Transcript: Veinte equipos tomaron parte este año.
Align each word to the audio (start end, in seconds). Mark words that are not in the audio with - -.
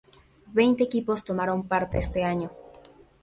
Veinte 0.57 0.81
equipos 0.85 1.23
tomaron 1.29 1.67
parte 1.71 1.95
este 2.05 2.23
año. 2.23 2.49